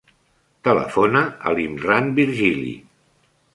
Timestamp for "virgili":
2.23-2.75